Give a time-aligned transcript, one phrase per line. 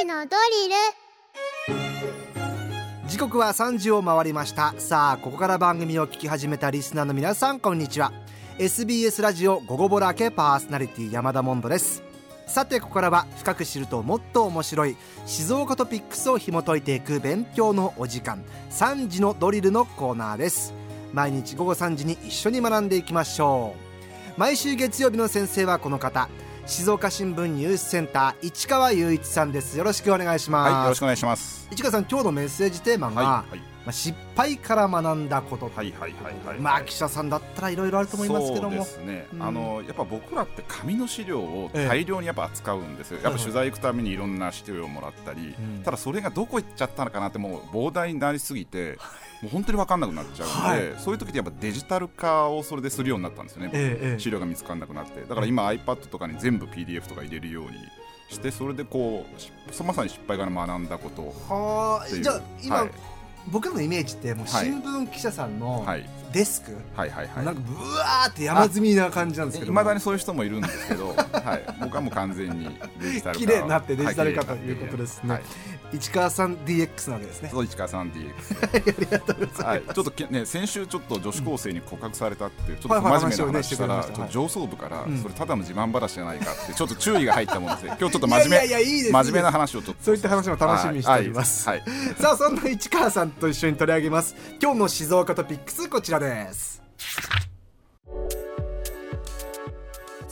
[0.00, 0.74] 時のドリル。
[3.08, 4.72] 時刻は3時を回りました。
[4.78, 8.12] さあここから番組を聞き始めたリスナーの皆さんこんにちは。
[8.58, 12.04] SBS ラジオ午後ボラ系パーソナリティ山田モンドです。
[12.46, 14.96] さてここからは深く知るともっと面白い
[15.26, 20.72] 静岡トピックスを紐解いていく勉強のお時間3時のドリルのコーナーです。
[21.12, 23.74] 毎日午後3時に一緒に学んでいきましょ
[24.36, 24.40] う。
[24.40, 26.28] 毎週月曜日の先生はこの方。
[26.70, 29.76] 静岡新聞ニュースセンター市川雄一さんです。
[29.76, 31.68] よろしくお願いします、はい、よろしくお願いします。
[31.72, 33.58] 市川さん今日のメッセージテーマが、はいはい。
[33.58, 38.84] まあ、失敗から学んだことはいはいはいはい、まあ記者さんだったらいろいろあると思いますけども。
[38.84, 48.96] そうですね、うん、あのやっぱ僕らって紙の資料を大量にやっぱ扱うんですよ、ええ、やっぱ取材行くためにいろんな資料をもらったり、うん、ただそれがどこ行っちゃったのかなってもう膨大になりすぎて
[49.42, 55.22] もう本当に分かんなくなっちゃうので、はい、そういう時ってやっぱデジタル化をそれでするようになったんですよね、え、資料が見つからなくなって。
[55.22, 57.70] だから今 iPad とかに全部 PDF とか入れるように
[58.28, 62.90] してそれでこうまさに失敗から学んだことはじゃあ今、はい。
[63.48, 65.86] 僕のイメージってもう新聞記者さんの
[66.32, 67.44] デスク、はいはいはい。
[67.44, 69.72] なんかぶわーって山積みな感じなんですけど。
[69.72, 71.14] いまだにそういう人もいるんですけど、 は
[71.56, 75.42] い、僕はもう完全にデジタル化綺麗になってデジタル化ということですね、はい、
[75.92, 77.48] 市川さん DX なわけですね。
[77.52, 78.24] そう市川さん DX
[78.62, 90.02] ありがとうございます、はい、ちょっとね先週ちょっと女子高生に告白されたっていうちょっと真面目な話したら、上層部からそれただの自慢話じゃないかってちょっと注意が入ったもので 今日ちょっと真面目真面目な話をちょっと。
[90.04, 91.82] そういった話も楽しみにしております、はい、
[92.18, 94.36] さあそんな市川さんと一緒に取り上げます。
[94.62, 96.82] 今日の静岡トピックスこちらです。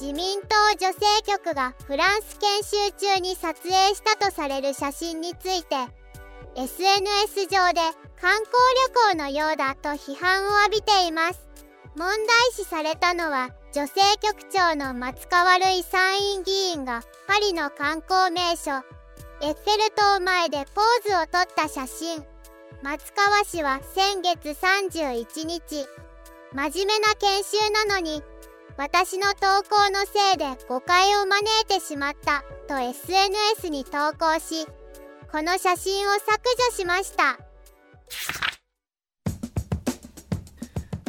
[0.00, 5.75] 自民党女性局がフランス研修中に撮影したとされる写真について
[6.55, 7.80] SNS 上で
[8.20, 8.53] 観光
[9.11, 11.48] 旅行のようだと批判を浴びています。
[11.97, 12.17] 問題
[12.52, 18.70] 視されたのは女性局長の松川るい参院議員がパリの観光名所
[19.41, 22.25] エッフェル塔前でポーズをとった写真。
[22.81, 25.86] 松川氏は先月31日
[26.52, 28.23] 真面目な研修なのに
[28.77, 34.64] 私の投稿のせいで誤解を招いてしまったと SNS に投稿し
[35.33, 36.29] この写真を削
[36.70, 37.39] 除しました。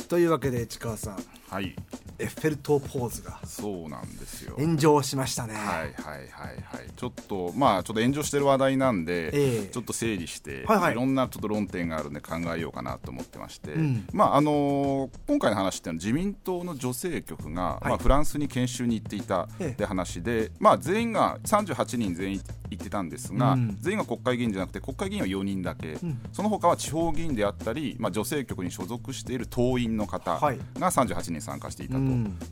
[0.09, 1.17] というわけで市川さん。
[1.49, 1.75] はい
[2.19, 4.55] エッフェル塔ポーズがそうなんですよ。
[4.57, 5.53] 炎上しましたね。
[5.53, 6.89] はいはいはいはい。
[6.95, 31.99] ちょっとまあちょっと炎上してる話題なんで、えー、ちょっと整理して、はいはい、いろんなちょっと論点があるんで考えようかなと思ってまして、うん、まああのー、今回の話っていうのは自民党の女性局が、はい、まあ、フランスに研修に行っていたって話で、えー、まあ全員が38人全員行ってたんですが、うん、全員が国会議員じゃなくて国会議員は4人だけ、うん、その他は地方議員であったり、まあ、女性局に所属している党員の方が38人参加していたと、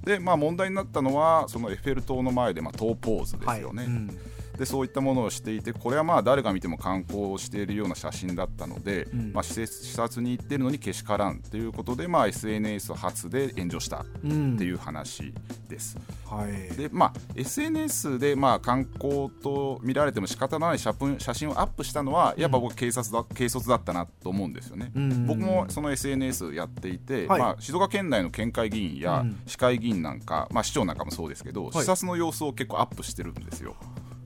[0.03, 3.83] でまあ、問題になったのはそのエッフェル塔の前で、まあ、塔ポーズですよね。
[3.83, 15.33] はいでそういったものをしていてこれはまあ誰が見ても観光しているような写真だったので、うん、まあ、視察に行ってるのにけしからんということで、まあ、SNS 発で炎上したっていう話
[15.69, 15.97] です。
[16.31, 24.91] うん、はい、でまあ、SNS でまあ観光と見られても仕方ない写写真をアップしたのはやっぱ僕警察だ、軽率だったなと思うんですよね。
[24.95, 33.75] うん、僕もその SNS やっていて、はい、まあ、静岡県内の県会議員や市会議員なんか、まあ、市長なんかもそうですけど、視察の様子を結構アップしてるんですよ。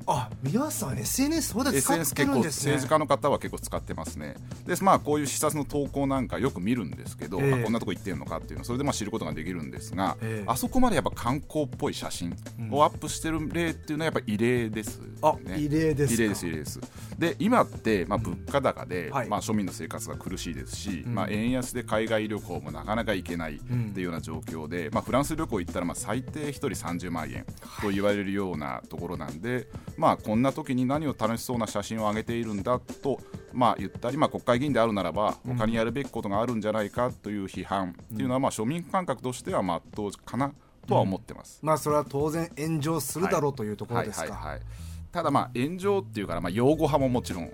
[0.07, 2.73] あ皆さん SNS そうで使ってるんですね。
[2.73, 4.35] 政治家の方は結構使ってますね。
[4.65, 12.35] でまあこういう視察の投稿なんかよく見るんですけど、えー、まあ、こんなとこ行ってるのかっていうのそれでまあ知ることができるんですが、えー、あそこまでやっぱ観光っぽい写真
[12.71, 16.79] をアップしてる例っていうのはやっぱ異例です、ね、あ異例です異例です異例です。
[17.17, 27.45] で今ってまあ物価高で、うん、まあ庶民の生活が苦しいですし、まあ円安で海外旅行もなかなか行けないっていうような状況で、まあフランス旅行行ったらまあ最低1人30万円
[27.81, 33.19] と言われるようなところなんで、まあこんな時に何を楽しそうな写真を上げているんだと、
[33.53, 40.53] まあ、言ったり、まあ、国会議員であるならば他にやるべきことがあるんじゃないかという批判っていうのは、まあ、庶民感覚としてはまっとうかな
[40.87, 44.23] とは思ってます、うん、まあ、それは当然炎上するだろうというところですか。
[44.23, 47.53] はいはいはいはいただまあ炎上っていうからまあ擁護派ももちろん現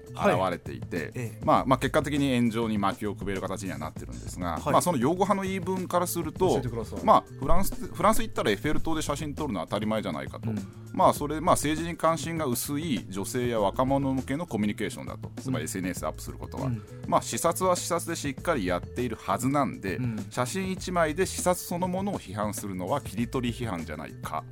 [0.51, 1.31] れていて、はい。
[1.43, 6.61] まあ、まあ結果的に炎上に巻きをくべる形にはなってるんですが、はい、まあ、その擁護派の言い分からすると、
[7.03, 10.57] まあ、フランスフランス行ったらエッフェル塔で写真撮るのは当たり前じゃないかと、うん、
[10.93, 15.31] まあ、それまあ政治に関心が薄い女性や若者向けのコミュニケーションだと。
[15.41, 24.43] つまり SNS アップすることは、うん、まあ、視察は視察でしっかりやっているはずなんで、うん、写真1枚で視察そのものを批判するのは切り取り批判じゃないか、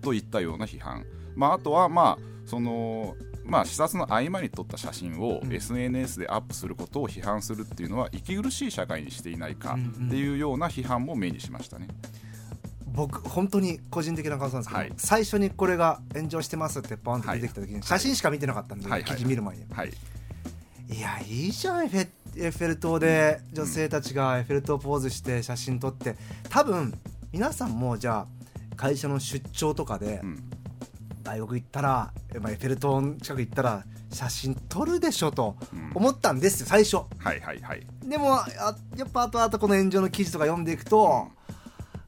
[0.00, 1.04] といったような批判、
[1.34, 11.88] まあ、あとはまあそのまあ、視察の合間に撮った写真を SNS でアップすることを批判するっていうのは息苦しい社会にしていないかっていうような批判も目にしましたね。
[12.86, 19.90] 僕本当に個人的な感想なんですけど、はい、最初にこれが炎上してますってポンって出てきた時に、写真しか見てなかったんで、はい、記事見る前に、はい、
[20.90, 26.16] いやいいじゃんエフェエッフェル塔で女性たちがエッフェル塔ポーズして写真撮って。
[26.48, 26.94] 多分
[27.32, 30.22] 皆さんもじゃあ会社の出張とかで、
[31.22, 35.56] 大学行ったら、まあ、エッフェル塔近く行ったら写真撮るでしょと
[35.94, 36.96] 思ったんですよ、最初。
[37.18, 38.40] はいはいはい、でも
[38.96, 41.28] やっぱ後々この炎上の記事とか読んでいくと、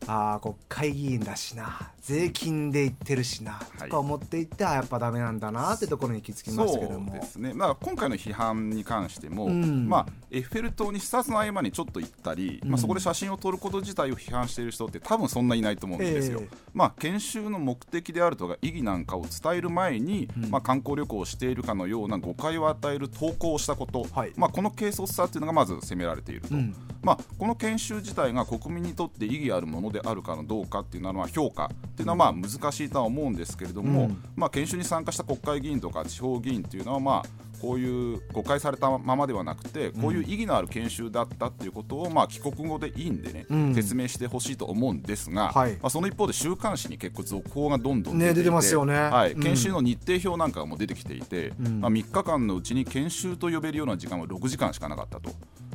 [0.07, 7.13] ああ国会議員だしな税金で言ってるしな、とか思っていってやっぱだめなんだなってところに気づきましたけども。
[7.13, 16.41] そうですね、まあ、今回の批判に関しても、うん、まあ、エッフェル塔に視察の合間にちょっと行ったり、うん、まあ、そこで写真を撮ること自体を批判している人って多分そんないないと思うんですよ。
[16.43, 26.55] えー、まあ、研修の目的であるとか意義なんかを伝える前に、うん、まあ、観光旅行をしているかのような誤解を与える投稿をしたこと、はい、まあ、この軽率さっていうのがまず責められていると。
[27.03, 55.31] まあ、この研修自体が国民にとって意義あるものであるかのどうかっていうのは評価っていうのはまあ難しいとは思うんですけれども、うん、まあ、研修に参加した国会議員とか地方議員っていうのはまあこういう誤解されたままではなくてこういう意義のある研修だったっていうことを、まあ、帰国後でいいんでね、うん、説明してほしいと思うんですが、はい、まあ、その一方で週刊誌に結構続報がどんどん出てね、出てますよね、はい、研修の日程表なんかも出てきていて、うん、まあ、3日間のうちに研修と呼べるような時間は6時間しかなかったと。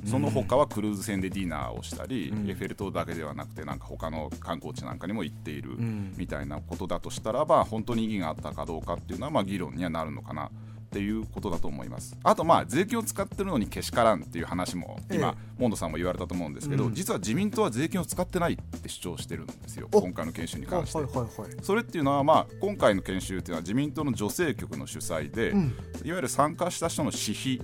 [0.05, 5.71] その他はクルーズ船でディナーをしたり、うん、エッフェル塔だけではなくてなんか他の観光地なんかにも行っている
[6.17, 10.49] みたいなことだとしたらば本当に意義があったかどうかっていうのはまあ議論にはなるのかな
[10.89, 12.17] っていうことだと思います。
[12.23, 15.45] あとまあ税金を使ってるのにけしからんっていう話も今、え。
[15.45, 25.59] え、モンドさんも言われたと思うんですけど、うん、実は自民党は税金を使ってないって主張してるんですよ今回の研修に関して、はいはいはい、それっていうのはまあ今回の研修っていうのは自民党の女性局の主催で、うん、
[26.03, 27.61] いわゆる参加した人の私費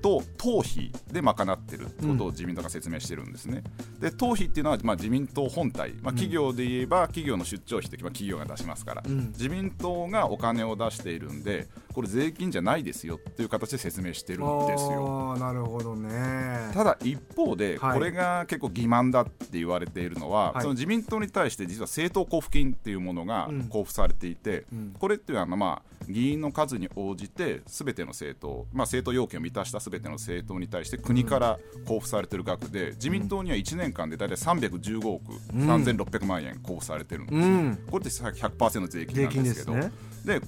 [0.00, 3.62] と党費で賄ってるってことを自民党が説明してるんですね、
[4.00, 15.36] で党費っていうのはまあ自民党本体、まあ、企業で言えば企業の出張費って企業が出しますから、自民党がお金を出しているんでこれ税金じゃないですよっていう形で説明してるんですよ。
[15.38, 16.70] なるほどね。
[16.72, 39.90] ただ一方で、これが結構欺瞞だって言われているのは、はい、その自民党に対して実は政党交付金っていうものが交付されていて、うん、これっていうのはまあ議員の数に応じてすべての政党、まあ、政党要件を満たしたすべての政党に対して国から交付されている額で、自民党には1年間で大体315億3600万円交付されてるんですよ、うん、これって100%税金なんですけど。
[40.24, 40.40] で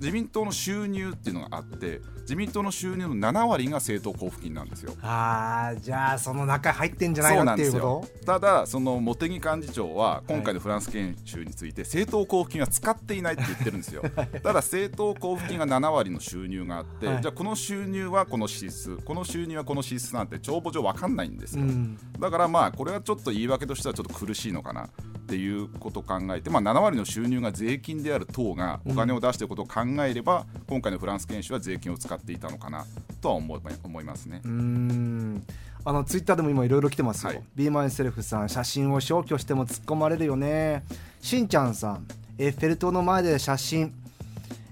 [0.00, 4.92] 自民党の収入っていうのがあって自民党の収入の7割が政党交付金なんですよ。
[5.02, 8.26] あじゃあその中入ってんじゃないのっていうこと？
[8.26, 14.02] ただその茂木幹事長は今回のフランス研修について政党交付金は使っていないって言ってるんですよ。
[14.42, 21.64] ただ政党交付金が7割の収入があって、はい、じゃあこの収入はこの支出この収入はこの支出なんて帳簿上分かんないんですよ。
[21.64, 24.88] うん、だからまあこれはちょっと言い訳としてはちょっと苦しいのかな
[25.28, 32.86] っていうことを考えて、まあ、7割の収入が税金である党がお金を出していることを考えれば、うん、今回のフランス研修は税金を使っていたのかな
[33.20, 34.40] とは思い思いますね。
[34.42, 35.44] うん。
[35.84, 40.82] あのツイッターでも今いろいろ来てますよ、はい、ビーマイセルフさん写真を消去しても突っ込まれるよね。
[41.20, 42.06] しんちゃんさん
[42.38, 43.92] エッフェル塔の前で写真、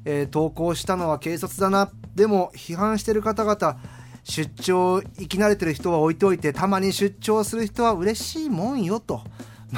[0.06, 1.90] えー、投稿したのは軽率だな。
[2.14, 3.76] でも批判してる方々
[4.24, 9.20] 出張行き慣れてる人は置いておいてたまに出張する人は嬉しいもんよと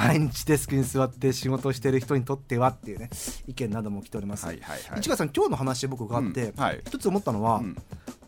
[0.07, 3.09] 毎日デスクに座って仕事してる人にとってはっていうね
[3.47, 6.63] 意見なども来ております、はいはいはい、市川さん今日の話で僕があって、うん。
[6.63, 7.75] はい、一つ思ったのは、うん、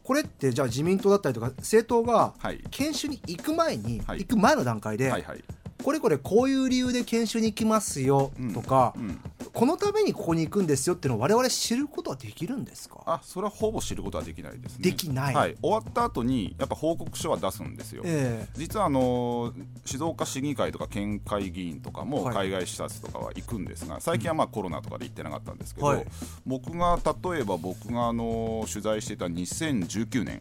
[0.04, 2.34] これってじゃあ自民党だったりとか政党が
[2.70, 5.44] 研修に行く前に、はい、行く前の段階で、はいはい
[5.82, 9.08] これこれこういう理由で研修に行きますよとか、うん。
[9.08, 9.20] うん、
[9.54, 13.02] このためにここに行くんですよっていうのを我々知ることはできるんですか？
[13.06, 14.84] あそれはほぼ知ることはできないですね。
[14.84, 19.54] できない、はい、終わった後にやっぱ報告書は出すんですよ、えー、実はあの
[19.86, 26.06] 静岡市議会とか県会議員とかも海外視察とかは行くんですが、はい、最近はまあコロナとかで行ってなかったんですけど、はい、
[26.46, 30.40] 僕が例えば僕があの取材していた2019年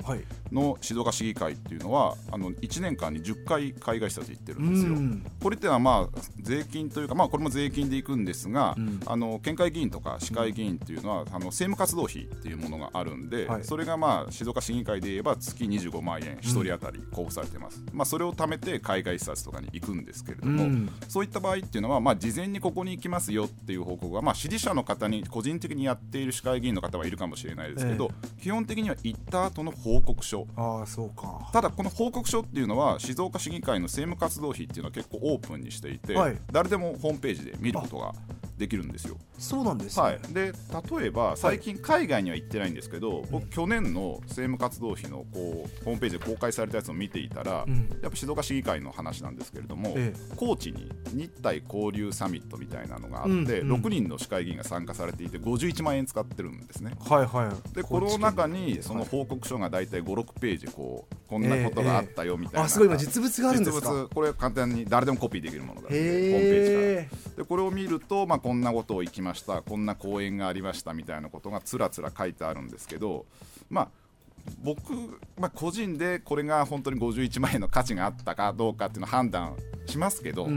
[0.53, 9.01] の静岡市議会っていうのはあの1年間に10回海外視察行ってるんですよこれっていうのはまあ税金というかまあこれも税金で行くんですが、うん。
[9.07, 30.47] あの県会議員とか市会議員っていうのは、あの政務活動費っていうものがあるんで、はい、それがまあ静岡市議会で言えば月25万円1人当たり交付されてます、うん、まあ、それを貯めて海外視察とかに行くんですけれども、うん、そういった場合っていうのは、まあ、事前にここに行きますよっていう報告が、まあ、支持者の方に個人的にやっている市会議員の方はいるかもしれないですけど、えー、基本的には行った後の報告書。
[30.57, 31.49] あそうか。
[31.53, 38.13] ただこの報告書っていうのは静岡市議会の政務活動費っていうのは結構オープンにしていて、はい、誰でもホームページで見ることが
[38.61, 39.17] できるんですよ。
[39.39, 40.53] そうなんです、ね、はい、で
[41.01, 56.93] 例えば最近海外には行ってないんですけど、はい、僕去年の政務活動費のこうホームページで公開されたやつを見ていたら、うん、やっぱ静岡市議会の話なんですけれども、ええ、高知に日体交流サミットみたいなのがあって、うんうん、6人の市会議員が参加されていて51万円使ってるんですね。
[57.01, 64.09] はいはい、でこの中にその報告書が大体56ページこうこんなことがあったよみたいな、えあすごい今実物があるんですか？
[64.13, 67.37] これ簡単に誰でもコピーできるものだホームページから。
[67.37, 73.25] でこれを見ると、まあ、こんなことを行きましたこんな講演がありましたみたいなことがつらつら書いてあるんですけど
[73.69, 73.89] まあ
[74.65, 74.93] 僕、
[75.39, 79.55] まあ、個人でこれが本当に51万円の価値があったかどうかっていうのを判断
[79.87, 80.49] しますけど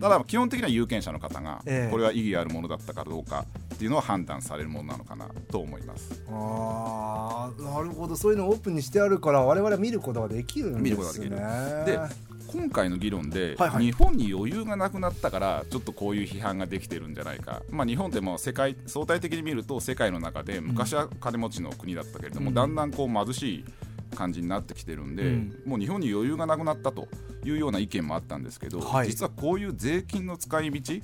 [0.00, 3.44] ただ基本的には有権者の方がこれは意義あるものだったかどうか
[3.74, 6.22] っていうのは判断されるものなのかなと思います。
[6.30, 10.84] あなるほどそういうのをオープンにしてあるから我々は見ることができるんですね。
[10.84, 23.64] 見ることができるで今回の議論で、はいはい、日本に余裕がなくなったからちょっとこういう批判ができてるんじゃないか、まあ、日本でも世界相対的に見ると世界の中で昔は金持ちの国だったけれども、うん、だんだんこう貧しい
[24.12, 27.08] 感じになってきてるんで、うん、もう日本に余裕がなくなったと
[27.44, 30.98] いうような意見もあったんですけど、はい、実はこういう税金の使い道っ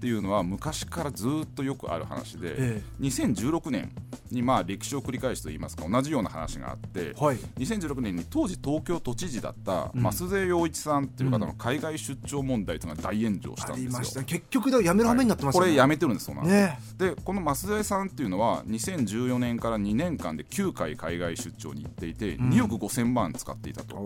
[0.00, 3.92] ていうのは昔からずっとよくある話で、ええ、2016年
[4.30, 14.24] にまあ歴史を繰り返すといいますか同じような話があって、はい、2016年に当時東京都知事だった増税陽一さんっていう方の海外出張問題というのが大炎上したんですよ。
[14.24, 15.60] 結局だやめる羽目になってます、ね。
[15.60, 23.96] はい、これやめてるんですそうなんね、でこの増税さんっていうのは2014年から2年間で9回海外出張に行っていて、2億5000万使っていたと。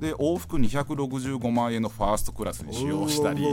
[0.00, 3.52] で往復265万円のファーストクラスに使用したり、まあ、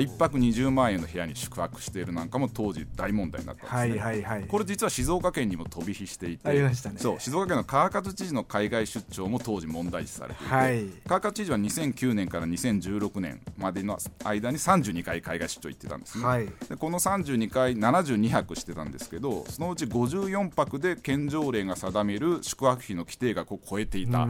[0.00, 3.92] 1泊20万円の部屋に宿泊しているなんかも当時大問題になったんで。
[3.92, 4.00] すね。
[4.00, 24.26] はいはいはい、これ実は静岡県にも飛び火していて、ね、そう静岡県の川勝知事の海外出張も当時問題視されていて、はい、川勝知事は2009年から2016年までの間に32回海外出張行ってたんですね、はい、でこの32回72泊してたんですけどそのうち54泊で県条例が定める宿泊費の規定額を超えていた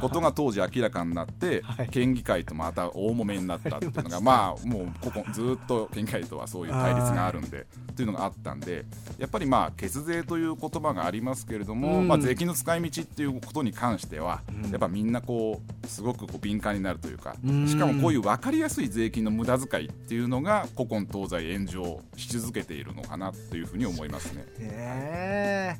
[0.00, 8.84] ことが当時明らかになって、 はい、県議会とまた大揉めになったっていうのが まあもうここずっと県議会とはそういう対立があるんでっていうのがあったんで
[9.18, 24.44] やっぱりまあ血税という言葉がありますけれども、うん、まあ、税金の使い道っていうことに関しては、うん、やっぱみんなこうすごくこう敏感になるというか、うん、しかもこういう分かりやすい税金の無駄遣いっていうのが古今東西炎上し続けているのかなというふうに思いますね。
[24.58, 25.76] え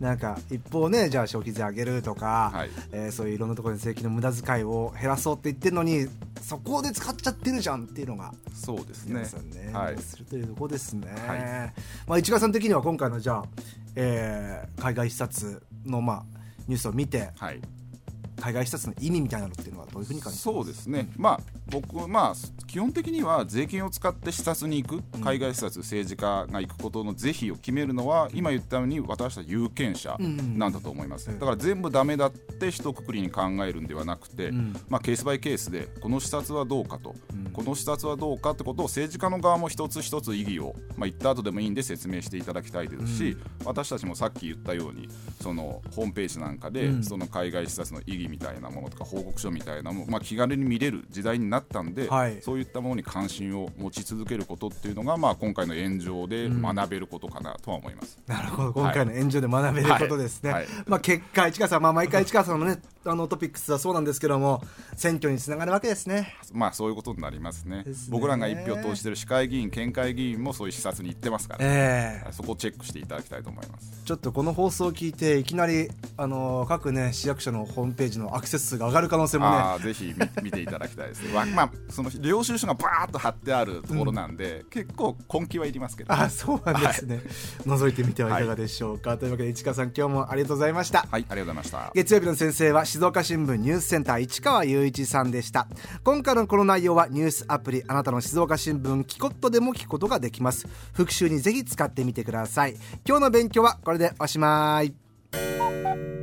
[0.00, 6.06] ー、なんか一方ねじゃあ消費税上げるとか、はい、えー、そういういろんなところで税金の無駄遣いを減らそうって言ってるのに
[6.40, 9.26] そこで使っちゃってるじゃんっていうのがそうですね。
[9.42, 9.72] ね。
[9.72, 11.08] はい、するというとこですね。
[11.26, 11.40] はい、
[12.06, 13.44] まあ市川さん的には今回のじゃあ、
[13.96, 16.22] えー、海外視察のまあ
[16.68, 17.60] ニュースを見て、はい、
[18.46, 22.34] 海外視察の意味みたいなのっていうのはどういうふうに感じそうですね、うん、まあ僕まあ
[22.68, 34.52] 基本的には税金を使って視察に行く海外視察、政治家が行くことの是非を決めるのは、今言ったように私たち有権者なんだと思います、だから全部ダメだって一括りに考えるんではなくて、
[34.88, 37.14] まあ、ケースバイケースでこの視察はどうかと、
[37.56, 45.08] この視察はどうかってことを政治家の側も一つ一つ意義を、まあ、言った後でもいいんで説明していただきたいですし、私たちもさっき言ったように
[45.40, 58.72] そのホームページなんかで、その海外視察の意義みたいなものとか報告書みたいなもの、まあ、気軽に見れる時代になったんで、はい、そういったものに関心を持ち続けることっていうのが、まあ、今回の炎上で学べることかなとは思います、うん、なるほど。
[58.74, 60.64] 今回の炎上で学べることですね、はい。
[60.64, 64.62] はい、まあ、結果市川さん、まあ、毎回市川さんの,、ね、あのトピックスはそうなんですけども
[64.94, 66.36] 選挙につながるわけですね。
[66.52, 72.28] まあそういうことになりますね、ね、僕らが一票投じてる市会議員県会議員もそういう視察に行ってますから、ね、え。
[72.28, 74.02] ー、そこをチェックしていただきたいと思います。
[74.04, 79.56] ちょっとこの放送を聞いていきなりあの各ね市役所のホームページのアクセス数が上がる可能性もね。
[79.82, 81.32] ぜひ見ていただきたいですね。
[81.54, 87.24] まあその領収書がバーッと貼ってあるところなんで、うん、結構根気はいりますけど、ね、あそうなんですね、はい、
[87.78, 91.06] 覗いてみてはいかがでしょうか、はい、というわけで市川さん今日もありがとうございました。
[91.10, 91.92] はいありがとうございました。
[91.94, 95.66] 月曜日の先生は静岡新聞ニュースセンター市川雄一さんでした。
[96.04, 100.66] 今回のこの内容はニューススアプリあなたの静岡新聞キコットでも聞くことができます。
[100.92, 102.74] 復習にぜひ使ってみてください。
[103.06, 106.15] 今日の勉強はこれでおしまい。